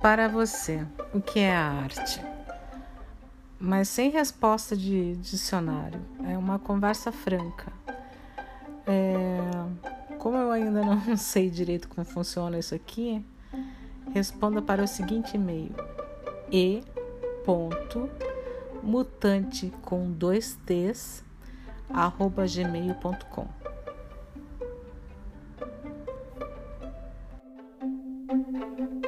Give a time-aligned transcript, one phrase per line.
[0.00, 2.20] Para você, o que é a arte?
[3.58, 7.72] Mas sem resposta de dicionário, é uma conversa franca.
[8.86, 9.38] É...
[10.18, 13.24] Como eu ainda não sei direito como funciona isso aqui,
[14.14, 15.74] responda para o seguinte e-mail:
[16.50, 16.84] e
[17.44, 18.08] ponto
[18.82, 21.24] mutante com dois t's
[21.90, 23.48] arroba gmail.com
[28.28, 29.07] thank